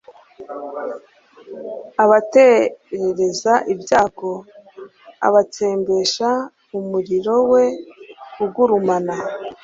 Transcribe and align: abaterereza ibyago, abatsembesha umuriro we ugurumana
abaterereza 2.03 3.53
ibyago, 3.73 4.33
abatsembesha 5.27 6.29
umuriro 6.77 7.35
we 7.51 7.63
ugurumana 8.43 9.15